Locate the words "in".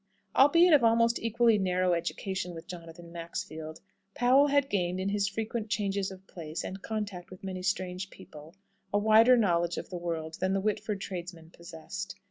4.99-5.09